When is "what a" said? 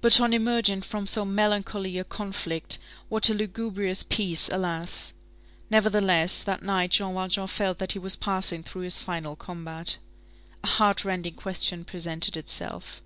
3.08-3.34